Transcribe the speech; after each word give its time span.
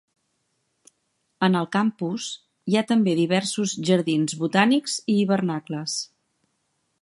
En 1.47 1.57
el 1.59 1.67
campus 1.75 2.29
hi 2.71 2.77
ha 2.77 2.83
també 2.93 3.13
diversos 3.21 3.75
jardins 3.91 4.35
botànics 4.41 4.97
i 5.15 5.19
hivernacles. 5.19 6.01